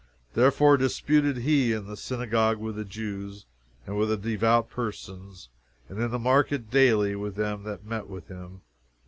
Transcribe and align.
Therefore 0.33 0.77
disputed 0.77 1.37
he 1.37 1.73
in 1.73 1.85
the 1.85 1.95
synagogue 1.95 2.57
with 2.57 2.75
the 2.75 2.83
Jews, 2.83 3.45
and 3.85 3.95
with 3.95 4.09
the 4.09 4.17
devout 4.17 4.67
persons, 4.67 5.49
and 5.89 5.99
in 6.01 6.09
the 6.09 6.17
market 6.17 6.71
daily 6.71 7.15
with 7.15 7.35
them 7.35 7.61
that 7.65 7.85
met 7.85 8.07
with 8.07 8.27
him. 8.27 8.61